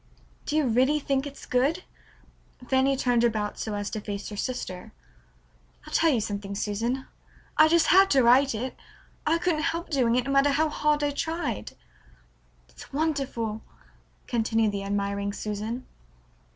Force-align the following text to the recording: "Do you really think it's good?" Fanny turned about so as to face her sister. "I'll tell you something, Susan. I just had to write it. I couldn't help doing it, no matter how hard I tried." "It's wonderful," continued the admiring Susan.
"Do 0.47 0.55
you 0.55 0.65
really 0.65 0.99
think 0.99 1.27
it's 1.27 1.45
good?" 1.45 1.83
Fanny 2.67 2.97
turned 2.97 3.23
about 3.23 3.59
so 3.59 3.75
as 3.75 3.91
to 3.91 4.01
face 4.01 4.29
her 4.29 4.35
sister. 4.35 4.93
"I'll 5.85 5.93
tell 5.93 6.09
you 6.09 6.19
something, 6.19 6.55
Susan. 6.55 7.05
I 7.55 7.67
just 7.67 7.85
had 7.85 8.09
to 8.09 8.23
write 8.23 8.55
it. 8.55 8.75
I 9.27 9.37
couldn't 9.37 9.61
help 9.61 9.91
doing 9.91 10.15
it, 10.15 10.23
no 10.25 10.31
matter 10.31 10.49
how 10.49 10.69
hard 10.69 11.03
I 11.03 11.11
tried." 11.11 11.73
"It's 12.67 12.91
wonderful," 12.91 13.61
continued 14.25 14.71
the 14.71 14.83
admiring 14.83 15.33
Susan. 15.33 15.85